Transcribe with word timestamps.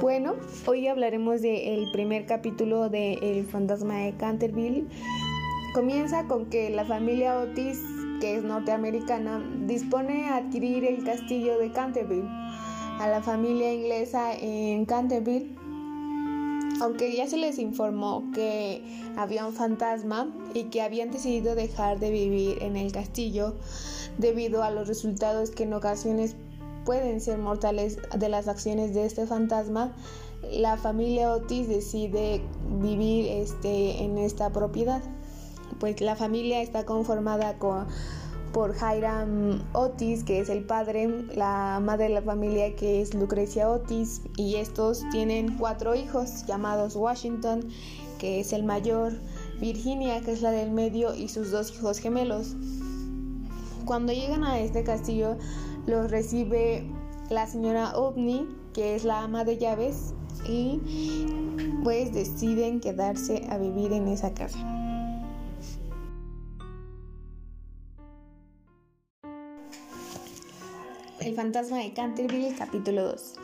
Bueno, 0.00 0.36
hoy 0.64 0.88
hablaremos 0.88 1.42
del 1.42 1.90
primer 1.92 2.24
capítulo 2.24 2.88
de 2.88 3.18
El 3.20 3.44
fantasma 3.44 3.98
de 3.98 4.14
Canterville. 4.16 4.86
Comienza 5.74 6.26
con 6.26 6.46
que 6.46 6.70
la 6.70 6.86
familia 6.86 7.38
Otis, 7.38 7.78
que 8.18 8.36
es 8.36 8.42
norteamericana, 8.42 9.44
dispone 9.66 10.24
a 10.24 10.36
adquirir 10.36 10.86
el 10.86 11.04
castillo 11.04 11.58
de 11.58 11.70
Canterville 11.72 12.26
a 12.98 13.08
la 13.10 13.22
familia 13.22 13.74
inglesa 13.74 14.32
en 14.32 14.86
Canterville. 14.86 15.54
Aunque 16.80 17.14
ya 17.14 17.26
se 17.26 17.36
les 17.36 17.58
informó 17.58 18.24
que 18.34 18.82
había 19.18 19.44
un 19.44 19.52
fantasma 19.52 20.34
y 20.54 20.64
que 20.70 20.80
habían 20.80 21.10
decidido 21.10 21.54
dejar 21.54 22.00
de 22.00 22.10
vivir 22.10 22.62
en 22.62 22.78
el 22.78 22.90
castillo 22.90 23.54
debido 24.16 24.62
a 24.62 24.70
los 24.70 24.88
resultados 24.88 25.50
que 25.50 25.64
en 25.64 25.74
ocasiones 25.74 26.36
pueden 26.84 27.20
ser 27.20 27.38
mortales 27.38 27.98
de 28.16 28.28
las 28.28 28.48
acciones 28.48 28.94
de 28.94 29.06
este 29.06 29.26
fantasma, 29.26 29.92
la 30.50 30.76
familia 30.76 31.32
Otis 31.32 31.68
decide 31.68 32.42
vivir 32.80 33.26
este, 33.28 34.02
en 34.02 34.18
esta 34.18 34.50
propiedad. 34.50 35.02
Pues 35.78 36.00
la 36.00 36.16
familia 36.16 36.62
está 36.62 36.84
conformada 36.84 37.58
con, 37.58 37.86
por 38.52 38.74
Hiram 38.74 39.62
Otis, 39.72 40.24
que 40.24 40.40
es 40.40 40.48
el 40.48 40.64
padre, 40.64 41.08
la 41.34 41.80
madre 41.82 42.04
de 42.04 42.14
la 42.14 42.22
familia, 42.22 42.74
que 42.74 43.00
es 43.00 43.14
Lucrecia 43.14 43.70
Otis, 43.70 44.22
y 44.36 44.56
estos 44.56 45.02
tienen 45.10 45.56
cuatro 45.56 45.94
hijos 45.94 46.44
llamados 46.46 46.96
Washington, 46.96 47.68
que 48.18 48.40
es 48.40 48.52
el 48.52 48.64
mayor, 48.64 49.12
Virginia, 49.60 50.20
que 50.22 50.32
es 50.32 50.42
la 50.42 50.50
del 50.50 50.70
medio, 50.70 51.14
y 51.14 51.28
sus 51.28 51.50
dos 51.50 51.72
hijos 51.72 51.98
gemelos. 51.98 52.56
Cuando 53.84 54.12
llegan 54.12 54.44
a 54.44 54.58
este 54.60 54.84
castillo, 54.84 55.36
los 55.86 56.10
recibe 56.10 56.84
la 57.30 57.46
señora 57.46 57.96
Ovni, 57.96 58.48
que 58.72 58.94
es 58.94 59.04
la 59.04 59.22
ama 59.22 59.44
de 59.44 59.58
llaves, 59.58 60.14
y 60.48 60.80
pues 61.82 62.12
deciden 62.12 62.80
quedarse 62.80 63.46
a 63.50 63.58
vivir 63.58 63.92
en 63.92 64.08
esa 64.08 64.32
casa. 64.34 64.58
El 71.20 71.34
fantasma 71.34 71.78
de 71.78 71.92
Canterville, 71.92 72.54
capítulo 72.56 73.04
2. 73.04 73.34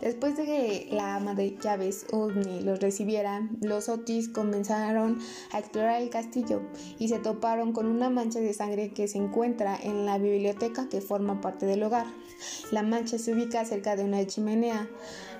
Después 0.00 0.36
de 0.36 0.44
que 0.44 0.88
la 0.90 1.16
ama 1.16 1.34
de 1.34 1.56
llaves 1.56 2.06
Ovni 2.12 2.60
los 2.60 2.80
recibiera, 2.80 3.48
los 3.62 3.88
Otis 3.88 4.28
comenzaron 4.28 5.18
a 5.52 5.58
explorar 5.58 6.02
el 6.02 6.10
castillo 6.10 6.60
y 6.98 7.08
se 7.08 7.18
toparon 7.18 7.72
con 7.72 7.86
una 7.86 8.10
mancha 8.10 8.38
de 8.40 8.52
sangre 8.52 8.92
que 8.92 9.08
se 9.08 9.16
encuentra 9.18 9.76
en 9.82 10.04
la 10.04 10.18
biblioteca 10.18 10.88
que 10.88 11.00
forma 11.00 11.40
parte 11.40 11.64
del 11.64 11.82
hogar. 11.82 12.06
La 12.72 12.82
mancha 12.82 13.18
se 13.18 13.32
ubica 13.32 13.64
cerca 13.64 13.96
de 13.96 14.04
una 14.04 14.26
chimenea. 14.26 14.88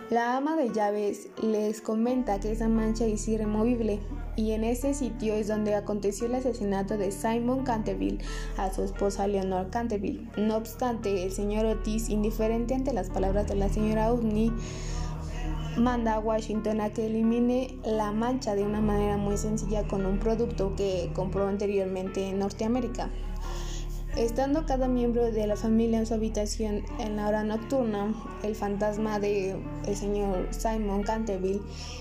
La 0.08 0.36
ama 0.36 0.54
de 0.54 0.72
llaves 0.72 1.30
les 1.42 1.80
comenta 1.80 2.38
que 2.38 2.52
esa 2.52 2.68
mancha 2.68 3.04
es 3.06 3.26
irremovible 3.26 3.98
y 4.36 4.52
en 4.52 4.62
ese 4.62 4.94
sitio 4.94 5.34
es 5.34 5.48
donde 5.48 5.74
aconteció 5.74 6.28
el 6.28 6.36
asesinato 6.36 6.96
de 6.96 7.10
Simon 7.10 7.64
Canterville 7.64 8.20
a 8.56 8.72
su 8.72 8.84
esposa 8.84 9.26
Leonor 9.26 9.68
Canterville. 9.70 10.28
No 10.36 10.58
obstante, 10.58 11.24
el 11.24 11.32
señor 11.32 11.66
Otis, 11.66 12.08
indiferente 12.08 12.74
ante 12.74 12.92
las 12.92 13.10
palabras 13.10 13.48
de 13.48 13.56
la 13.56 13.68
señora 13.68 14.12
Udney, 14.12 14.52
manda 15.76 16.14
a 16.14 16.20
Washington 16.20 16.82
a 16.82 16.90
que 16.90 17.06
elimine 17.06 17.76
la 17.84 18.12
mancha 18.12 18.54
de 18.54 18.62
una 18.62 18.80
manera 18.80 19.16
muy 19.16 19.36
sencilla 19.36 19.88
con 19.88 20.06
un 20.06 20.20
producto 20.20 20.76
que 20.76 21.10
compró 21.14 21.48
anteriormente 21.48 22.28
en 22.28 22.38
Norteamérica. 22.38 23.10
Estando 24.16 24.64
cada 24.64 24.88
miembro 24.88 25.30
de 25.30 25.46
la 25.46 25.56
familia 25.56 25.98
en 25.98 26.06
su 26.06 26.14
habitación 26.14 26.84
en 26.98 27.16
la 27.16 27.28
hora 27.28 27.44
nocturna, 27.44 28.14
el 28.42 28.54
fantasma 28.54 29.18
de 29.18 29.56
el 29.86 29.94
señor 29.94 30.48
Simon 30.52 31.02
Canterville 31.02 31.60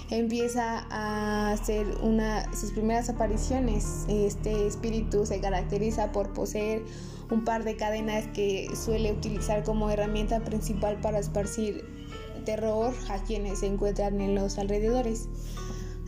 empieza 0.09 0.88
a 0.89 1.52
hacer 1.52 1.86
una 2.02 2.49
sus 2.55 2.71
primeras 2.71 3.09
apariciones. 3.09 4.05
Este 4.08 4.66
espíritu 4.66 5.25
se 5.25 5.41
caracteriza 5.41 6.14
por 6.14 6.31
poseer 6.31 6.83
un 7.31 7.43
par 7.43 7.65
de 7.65 7.76
cadenas 7.76 8.26
que 8.27 8.70
suele 8.82 9.11
utilizar 9.11 9.64
como 9.64 9.89
herramienta 9.89 10.39
principal 10.39 11.02
para 11.02 11.20
esparcir 11.20 11.83
terror 12.45 12.93
a 13.09 13.21
quienes 13.23 13.59
se 13.59 13.67
encuentran 13.67 14.21
en 14.21 14.36
los 14.36 14.58
alrededores. 14.58 15.27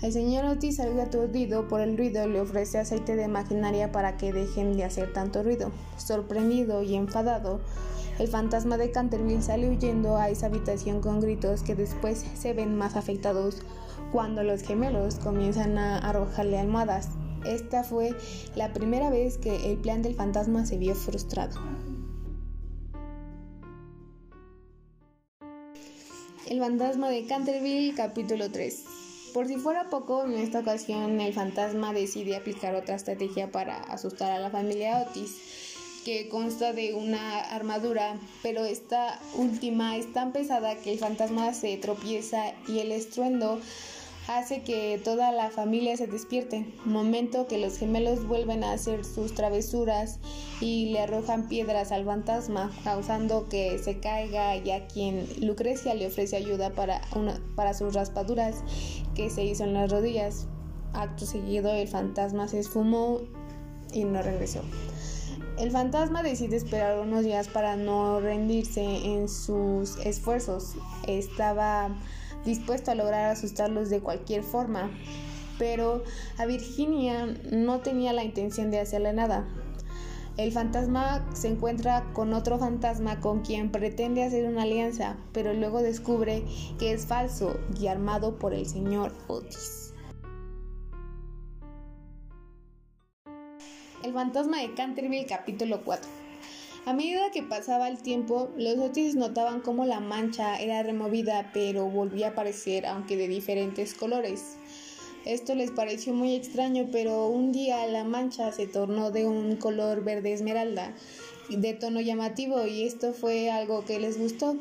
El 0.03 0.13
señor 0.13 0.46
Otis, 0.46 0.80
algo 0.80 1.02
aturdido 1.02 1.68
por 1.68 1.81
el 1.81 1.97
ruido, 1.97 2.28
le 2.28 2.40
ofrece 2.40 2.78
aceite 2.78 3.16
de 3.16 3.28
maquinaria 3.28 3.91
para 3.91 4.16
que 4.16 4.31
dejen 4.31 4.78
de 4.78 4.84
hacer 4.84 5.12
tanto 5.12 5.41
ruido. 5.41 5.72
Sorprendido 5.97 6.84
y 6.84 6.94
enfadado, 6.94 7.62
el 8.19 8.28
fantasma 8.28 8.78
de 8.78 8.91
Canterville 8.91 9.41
sale 9.41 9.68
huyendo 9.68 10.18
a 10.18 10.30
esa 10.30 10.46
habitación 10.47 11.02
con 11.02 11.19
gritos 11.19 11.63
que 11.63 11.74
después 11.74 12.24
se 12.36 12.53
ven 12.53 12.78
más 12.78 12.96
afectados 12.96 13.63
cuando 14.12 14.44
los 14.44 14.62
gemelos 14.62 15.16
comienzan 15.16 15.80
a 15.80 15.97
arrojarle 15.97 16.59
almohadas. 16.59 17.09
Esta 17.44 17.84
fue 17.84 18.16
la 18.56 18.74
primera 18.74 19.09
vez 19.09 19.40
que 19.40 19.72
el 19.72 19.78
plan 19.78 20.03
del 20.03 20.13
fantasma 20.13 20.68
se 20.68 20.78
vio 20.78 20.94
frustrado. 20.94 21.59
El 26.47 26.59
fantasma 26.59 27.09
de 27.09 27.25
Canterville, 27.25 27.96
capítulo 27.96 28.52
3. 28.52 29.06
Por 29.33 29.47
si 29.47 29.57
fuera 29.57 29.89
poco, 29.89 30.25
en 30.25 30.33
esta 30.33 30.59
ocasión 30.59 31.19
el 31.19 31.33
fantasma 31.33 31.93
decide 31.93 32.35
aplicar 32.35 32.75
otra 32.75 32.95
estrategia 32.95 33.51
para 33.51 33.77
asustar 33.77 34.31
a 34.31 34.39
la 34.39 34.49
familia 34.49 35.05
Otis, 35.07 36.01
que 36.05 36.29
consta 36.29 36.73
de 36.73 36.93
una 36.93 37.39
armadura, 37.39 38.17
pero 38.41 38.63
esta 38.65 39.19
última 39.35 39.97
es 39.97 40.11
tan 40.13 40.31
pesada 40.31 40.75
que 40.75 40.93
el 40.93 40.99
fantasma 40.99 41.53
se 41.53 41.75
tropieza 41.77 42.53
y 42.67 42.79
el 42.79 42.91
estruendo 42.91 43.59
hace 44.27 44.61
que 44.61 44.99
toda 45.03 45.31
la 45.31 45.49
familia 45.49 45.95
se 45.95 46.07
despierte, 46.07 46.73
momento 46.85 47.47
que 47.47 47.57
los 47.57 47.77
gemelos 47.77 48.27
vuelven 48.27 48.63
a 48.63 48.73
hacer 48.73 49.05
sus 49.05 49.33
travesuras 49.33 50.19
y 50.59 50.91
le 50.91 51.01
arrojan 51.01 51.47
piedras 51.47 51.91
al 51.91 52.05
fantasma, 52.05 52.71
causando 52.83 53.47
que 53.47 53.77
se 53.79 53.99
caiga 53.99 54.57
y 54.57 54.71
a 54.71 54.88
quien 54.88 55.25
Lucrecia 55.41 55.93
le 55.93 56.07
ofrece 56.07 56.35
ayuda 56.35 56.71
para, 56.71 57.01
una, 57.15 57.39
para 57.55 57.73
sus 57.73 57.93
raspaduras 57.93 58.63
que 59.15 59.29
se 59.29 59.45
hizo 59.45 59.63
en 59.63 59.73
las 59.73 59.91
rodillas. 59.91 60.47
Acto 60.94 61.25
seguido 61.25 61.71
el 61.71 61.88
fantasma 61.88 62.47
se 62.47 62.59
esfumó 62.59 63.21
y 63.94 64.03
no 64.03 64.21
regresó. 64.21 64.61
El 65.57 65.71
fantasma 65.71 66.21
decide 66.21 66.55
esperar 66.55 66.99
unos 66.99 67.23
días 67.23 67.47
para 67.47 67.75
no 67.75 68.19
rendirse 68.19 68.83
en 68.83 69.27
sus 69.27 69.97
esfuerzos. 69.97 70.75
Estaba 71.07 71.95
dispuesto 72.46 72.92
a 72.92 72.96
lograr 72.96 73.31
asustarlos 73.31 73.90
de 73.90 74.02
cualquier 74.02 74.44
forma, 74.44 74.92
pero 75.58 76.03
a 76.38 76.46
Virginia 76.46 77.25
no 77.52 77.80
tenía 77.80 78.14
la 78.14 78.24
intención 78.24 78.72
de 78.72 78.80
hacerle 78.80 79.14
nada. 79.14 79.48
El 80.38 80.52
fantasma 80.52 81.28
se 81.34 81.48
encuentra 81.48 82.06
con 82.14 82.34
otro 82.34 82.59
fantasma 82.59 83.20
con 83.20 83.42
quien 83.42 83.72
pretende 83.72 84.24
hacer 84.24 84.46
una 84.46 84.64
alianza, 84.64 85.18
pero 85.34 85.52
luego 85.53 85.81
descubre 85.81 86.44
que 86.78 86.92
es 86.92 87.08
falso 87.08 87.59
y 87.80 87.88
armado 87.88 88.38
por 88.38 88.54
el 88.54 88.68
señor 88.68 89.14
Otis. 89.28 89.94
El 94.04 94.14
fantasma 94.14 94.62
de 94.62 94.75
Canterville 94.75 95.25
capítulo 95.25 95.81
4 95.84 96.26
a 96.88 96.94
medida 96.94 97.31
que 97.31 97.44
pasaba 97.44 97.90
el 97.90 97.98
tiempo, 97.98 98.50
los 98.56 98.78
Otis 98.78 99.16
notaban 99.16 99.59
cómo 99.59 99.84
la 99.84 100.00
mancha 100.00 100.56
era 100.56 100.81
removida, 100.84 101.52
pero 101.53 101.86
volvía 101.90 102.28
a 102.28 102.30
aparecer, 102.30 102.86
aunque 102.86 103.18
de 103.18 103.28
diferentes 103.28 103.94
colores. 103.94 104.56
Esto 105.25 105.53
les 105.53 105.72
pareció 105.72 106.14
muy 106.14 106.34
extraño, 106.34 106.88
pero 106.90 107.28
un 107.28 107.52
día 107.52 107.86
la 107.88 108.06
mancha 108.06 108.53
se 108.53 108.68
tornó 108.68 109.12
de 109.12 109.25
un 109.25 109.58
color 109.58 110.06
verde 110.06 110.31
esmeralda, 110.31 110.96
de 111.50 111.74
tono 111.74 112.00
llamativo, 112.00 112.66
y 112.66 112.84
esto 112.84 113.12
fue 113.12 113.52
algo 113.52 113.84
que 113.84 114.00
les 114.00 114.18
gustó, 114.18 114.56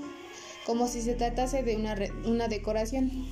como 0.67 0.89
si 0.89 1.03
se 1.03 1.15
tratase 1.15 1.63
de 1.63 1.77
una, 1.77 1.95
una 2.25 2.49
decoración. 2.49 3.29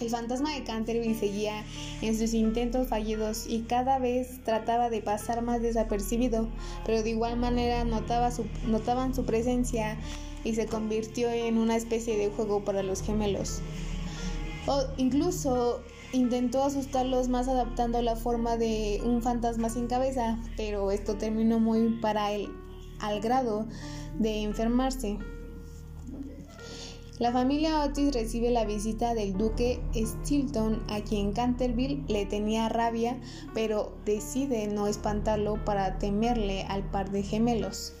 El 0.00 0.10
fantasma 0.10 0.54
de 0.54 0.62
Canterville 0.62 1.18
seguía 1.18 1.64
en 2.02 2.16
sus 2.16 2.32
intentos 2.32 2.86
fallidos 2.86 3.46
y 3.48 3.62
cada 3.62 3.98
vez 3.98 4.42
trataba 4.44 4.90
de 4.90 5.02
pasar 5.02 5.42
más 5.42 5.60
desapercibido, 5.60 6.48
pero 6.86 7.02
de 7.02 7.10
igual 7.10 7.36
manera 7.36 7.84
notaban 7.84 9.14
su 9.14 9.24
presencia 9.24 9.98
y 10.44 10.54
se 10.54 10.66
convirtió 10.66 11.28
en 11.30 11.58
una 11.58 11.76
especie 11.76 12.16
de 12.16 12.30
juego 12.30 12.64
para 12.64 12.82
los 12.84 13.02
gemelos. 13.02 13.60
O 14.66 14.84
incluso 14.98 15.82
intentó 16.12 16.62
asustarlos 16.62 17.28
más 17.28 17.48
adaptando 17.48 18.00
la 18.00 18.16
forma 18.16 18.56
de 18.56 19.00
un 19.04 19.20
fantasma 19.20 19.68
sin 19.68 19.88
cabeza, 19.88 20.38
pero 20.56 20.90
esto 20.90 21.16
terminó 21.16 21.58
muy 21.58 21.98
para 22.00 22.32
él 22.32 22.48
al 23.00 23.20
grado 23.20 23.66
de 24.18 24.42
enfermarse. 24.42 25.18
La 27.18 27.32
familia 27.32 27.82
Otis 27.82 28.14
recibe 28.14 28.52
la 28.52 28.64
visita 28.64 29.12
del 29.12 29.36
duque 29.36 29.80
Stilton, 29.92 30.84
a 30.88 31.00
quien 31.00 31.32
Canterville 31.32 32.04
le 32.06 32.26
tenía 32.26 32.68
rabia, 32.68 33.20
pero 33.54 33.92
decide 34.04 34.68
no 34.68 34.86
espantarlo 34.86 35.64
para 35.64 35.98
temerle 35.98 36.62
al 36.62 36.88
par 36.88 37.10
de 37.10 37.24
gemelos. 37.24 37.92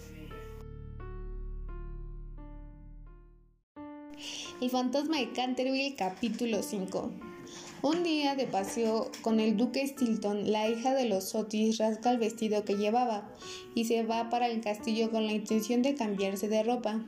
El 4.60 4.70
fantasma 4.70 5.18
de 5.18 5.32
Canterville, 5.32 5.96
capítulo 5.96 6.62
5. 6.62 7.10
Un 7.82 8.04
día 8.04 8.36
de 8.36 8.46
paseo 8.46 9.10
con 9.22 9.40
el 9.40 9.56
duque 9.56 9.84
Stilton, 9.84 10.52
la 10.52 10.68
hija 10.68 10.94
de 10.94 11.06
los 11.06 11.34
Otis 11.34 11.78
rasga 11.78 12.12
el 12.12 12.18
vestido 12.18 12.64
que 12.64 12.76
llevaba 12.76 13.28
y 13.74 13.86
se 13.86 14.04
va 14.04 14.30
para 14.30 14.46
el 14.46 14.60
castillo 14.60 15.10
con 15.10 15.26
la 15.26 15.32
intención 15.32 15.82
de 15.82 15.96
cambiarse 15.96 16.48
de 16.48 16.62
ropa. 16.62 17.04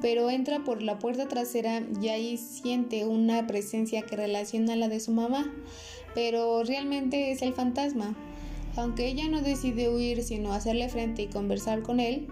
Pero 0.00 0.30
entra 0.30 0.64
por 0.64 0.82
la 0.82 0.98
puerta 0.98 1.28
trasera 1.28 1.82
y 2.00 2.08
ahí 2.08 2.36
siente 2.36 3.06
una 3.06 3.46
presencia 3.46 4.02
que 4.02 4.16
relaciona 4.16 4.72
a 4.72 4.76
la 4.76 4.88
de 4.88 5.00
su 5.00 5.12
mamá, 5.12 5.52
pero 6.14 6.62
realmente 6.64 7.30
es 7.30 7.42
el 7.42 7.52
fantasma. 7.52 8.16
Aunque 8.76 9.08
ella 9.08 9.28
no 9.28 9.42
decide 9.42 9.88
huir 9.88 10.22
sino 10.22 10.52
hacerle 10.52 10.88
frente 10.88 11.22
y 11.22 11.26
conversar 11.26 11.82
con 11.82 12.00
él, 12.00 12.28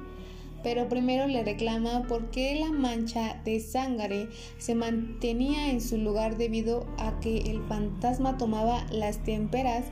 pero 0.62 0.88
primero 0.88 1.26
le 1.26 1.44
reclama 1.44 2.06
por 2.08 2.30
qué 2.30 2.56
la 2.56 2.72
mancha 2.72 3.40
de 3.44 3.60
sangre 3.60 4.28
se 4.58 4.74
mantenía 4.74 5.70
en 5.70 5.80
su 5.80 5.98
lugar 5.98 6.36
debido 6.36 6.86
a 6.98 7.18
que 7.20 7.38
el 7.38 7.62
fantasma 7.68 8.36
tomaba 8.38 8.84
las 8.90 9.22
témperas 9.22 9.84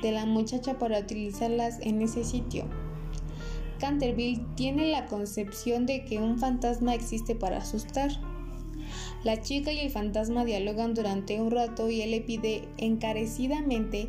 de 0.00 0.12
la 0.12 0.26
muchacha 0.26 0.78
para 0.78 1.00
utilizarlas 1.00 1.78
en 1.80 2.02
ese 2.02 2.24
sitio. 2.24 2.64
Canterville 3.82 4.40
tiene 4.54 4.92
la 4.92 5.06
concepción 5.06 5.86
de 5.86 6.04
que 6.04 6.20
un 6.20 6.38
fantasma 6.38 6.94
existe 6.94 7.34
para 7.34 7.56
asustar. 7.56 8.12
La 9.24 9.42
chica 9.42 9.72
y 9.72 9.80
el 9.80 9.90
fantasma 9.90 10.44
dialogan 10.44 10.94
durante 10.94 11.40
un 11.40 11.50
rato 11.50 11.90
y 11.90 12.00
él 12.00 12.12
le 12.12 12.20
pide 12.20 12.68
encarecidamente 12.78 14.08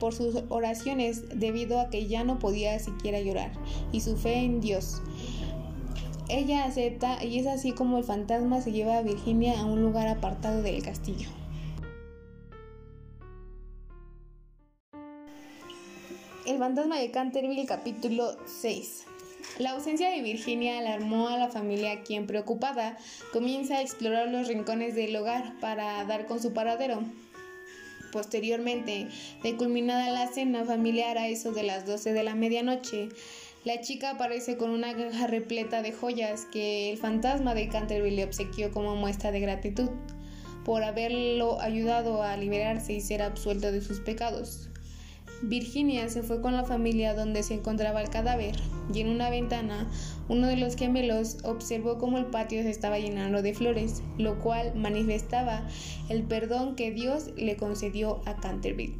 por 0.00 0.14
sus 0.14 0.44
oraciones 0.48 1.24
debido 1.38 1.78
a 1.78 1.90
que 1.90 2.06
ya 2.06 2.24
no 2.24 2.38
podía 2.38 2.78
siquiera 2.78 3.20
llorar 3.20 3.52
y 3.92 4.00
su 4.00 4.16
fe 4.16 4.44
en 4.44 4.62
Dios. 4.62 5.02
Ella 6.30 6.64
acepta 6.64 7.22
y 7.22 7.38
es 7.38 7.46
así 7.46 7.72
como 7.72 7.98
el 7.98 8.04
fantasma 8.04 8.62
se 8.62 8.72
lleva 8.72 8.96
a 8.96 9.02
Virginia 9.02 9.60
a 9.60 9.66
un 9.66 9.82
lugar 9.82 10.08
apartado 10.08 10.62
del 10.62 10.82
castillo. 10.82 11.28
El 16.50 16.58
fantasma 16.58 16.98
de 16.98 17.12
Canterville 17.12 17.64
capítulo 17.64 18.36
6 18.44 19.04
la 19.60 19.70
ausencia 19.70 20.10
de 20.10 20.20
Virginia 20.20 20.80
alarmó 20.80 21.28
a 21.28 21.36
la 21.36 21.48
familia 21.48 22.02
quien 22.02 22.26
preocupada 22.26 22.98
comienza 23.32 23.76
a 23.76 23.82
explorar 23.82 24.26
los 24.26 24.48
rincones 24.48 24.96
del 24.96 25.14
hogar 25.14 25.54
para 25.60 26.04
dar 26.06 26.26
con 26.26 26.42
su 26.42 26.52
paradero. 26.52 27.04
Posteriormente, 28.10 29.06
de 29.44 29.56
culminada 29.56 30.10
la 30.10 30.26
cena 30.26 30.64
familiar 30.64 31.18
a 31.18 31.28
eso 31.28 31.52
de 31.52 31.62
las 31.62 31.86
12 31.86 32.12
de 32.12 32.24
la 32.24 32.34
medianoche, 32.34 33.10
la 33.62 33.80
chica 33.80 34.10
aparece 34.10 34.56
con 34.56 34.70
una 34.70 34.96
caja 34.96 35.28
repleta 35.28 35.82
de 35.82 35.92
joyas 35.92 36.46
que 36.50 36.90
el 36.90 36.98
fantasma 36.98 37.54
de 37.54 37.68
Canterville 37.68 38.16
le 38.16 38.24
obsequió 38.24 38.72
como 38.72 38.96
muestra 38.96 39.30
de 39.30 39.38
gratitud 39.38 39.88
por 40.64 40.82
haberlo 40.82 41.60
ayudado 41.60 42.24
a 42.24 42.36
liberarse 42.36 42.92
y 42.92 43.00
ser 43.00 43.22
absuelto 43.22 43.70
de 43.70 43.82
sus 43.82 44.00
pecados. 44.00 44.69
Virginia 45.42 46.08
se 46.08 46.22
fue 46.22 46.42
con 46.42 46.54
la 46.54 46.64
familia 46.64 47.14
donde 47.14 47.42
se 47.42 47.54
encontraba 47.54 48.02
el 48.02 48.10
cadáver 48.10 48.54
y 48.92 49.00
en 49.00 49.08
una 49.08 49.30
ventana 49.30 49.90
uno 50.28 50.46
de 50.46 50.56
los 50.56 50.76
gemelos 50.76 51.38
observó 51.44 51.98
cómo 51.98 52.18
el 52.18 52.26
patio 52.26 52.62
se 52.62 52.70
estaba 52.70 52.98
llenando 52.98 53.40
de 53.40 53.54
flores, 53.54 54.02
lo 54.18 54.38
cual 54.40 54.74
manifestaba 54.74 55.66
el 56.08 56.24
perdón 56.24 56.76
que 56.76 56.90
Dios 56.90 57.30
le 57.36 57.56
concedió 57.56 58.20
a 58.26 58.36
Canterville. 58.36 58.96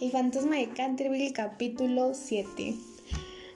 El 0.00 0.12
fantasma 0.12 0.56
de 0.56 0.68
Canterville 0.68 1.32
capítulo 1.32 2.12
7 2.14 2.74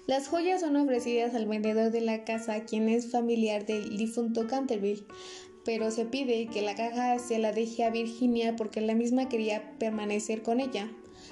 las 0.09 0.27
joyas 0.27 0.63
son 0.63 0.75
ofrecidas 0.75 1.33
al 1.37 1.47
vendedor 1.47 1.93
de 1.93 2.01
la 2.01 2.25
casa, 2.25 2.65
quien 2.65 2.89
es 2.89 3.13
familiar 3.13 3.65
del 3.67 3.97
difunto 3.97 4.49
Canterville 4.49 5.05
pero 5.65 5.91
se 5.91 6.05
pide 6.05 6.47
que 6.47 6.63
la 6.63 6.75
caja 6.75 7.19
se 7.19 7.39
la 7.39 7.53
deje 7.53 7.85
a 7.85 7.91
Virginia 7.91 8.57
porque 8.57 8.81
la 8.81 8.95
misma 8.95 9.29
quería 9.29 9.77
permanecer 9.79 10.43
con 10.43 10.61
ella. 10.61 10.91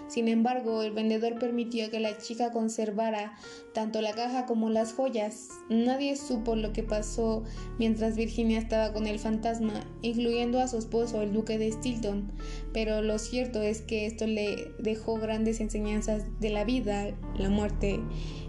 Sin 0.08 0.28
embargo, 0.28 0.82
el 0.82 0.92
vendedor 0.92 1.38
permitió 1.38 1.90
que 1.90 2.00
la 2.00 2.18
chica 2.18 2.52
conservara 2.52 3.36
tanto 3.72 4.00
la 4.00 4.12
caja 4.12 4.46
como 4.46 4.70
las 4.70 4.92
joyas. 4.92 5.48
Nadie 5.68 6.16
supo 6.16 6.56
lo 6.56 6.72
que 6.72 6.82
pasó 6.82 7.44
mientras 7.78 8.16
Virginia 8.16 8.58
estaba 8.58 8.92
con 8.92 9.06
el 9.06 9.18
fantasma, 9.18 9.84
incluyendo 10.02 10.60
a 10.60 10.68
su 10.68 10.78
esposo, 10.78 11.22
el 11.22 11.32
duque 11.32 11.58
de 11.58 11.72
Stilton, 11.72 12.30
pero 12.72 13.02
lo 13.02 13.18
cierto 13.18 13.62
es 13.62 13.82
que 13.82 14.06
esto 14.06 14.26
le 14.26 14.72
dejó 14.78 15.16
grandes 15.16 15.60
enseñanzas 15.60 16.24
de 16.40 16.50
la 16.50 16.64
vida, 16.64 17.12
la 17.36 17.48
muerte 17.48 18.00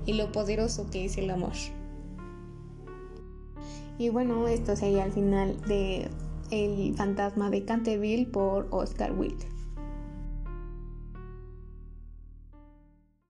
y 0.06 0.14
lo 0.14 0.32
poderoso 0.32 0.90
que 0.90 1.06
es 1.06 1.18
el 1.18 1.30
amor. 1.30 1.54
Y 3.98 4.10
bueno, 4.10 4.48
esto 4.48 4.76
sería 4.76 5.06
el 5.06 5.12
final 5.12 5.60
de 5.68 6.10
El 6.50 6.96
fantasma 6.96 7.50
de 7.50 7.66
Canterville 7.66 8.26
por 8.26 8.68
Oscar 8.72 9.14
Wilde. 9.14 9.51